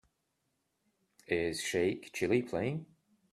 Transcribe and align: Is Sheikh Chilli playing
Is 1.27 1.61
Sheikh 1.61 2.11
Chilli 2.11 2.49
playing 2.49 2.87